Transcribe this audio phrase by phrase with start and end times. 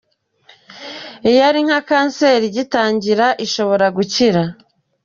[1.29, 4.43] Iyo ari nka Kanseri igitangira ishobora gukira.